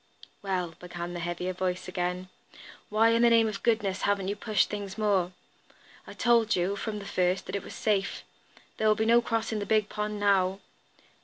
[0.41, 2.29] "Well," began the heavier voice again,
[2.89, 5.31] "why in the name of goodness haven't you pushed things more?
[6.07, 8.23] I told you, from the first, that all was safe.
[8.77, 10.59] There will be no crossing the big pond now.